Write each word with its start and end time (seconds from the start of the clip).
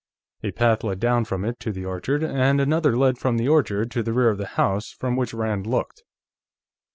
A 0.41 0.49
path 0.49 0.83
led 0.83 0.99
down 0.99 1.25
from 1.25 1.45
it 1.45 1.59
to 1.59 1.71
the 1.71 1.85
orchard, 1.85 2.23
and 2.23 2.59
another 2.59 2.97
led 2.97 3.19
from 3.19 3.37
the 3.37 3.47
orchard 3.47 3.91
to 3.91 4.01
the 4.01 4.13
rear 4.13 4.29
of 4.31 4.39
the 4.39 4.47
house 4.57 4.89
from 4.91 5.15
which 5.15 5.31
Rand 5.31 5.67
looked. 5.67 6.01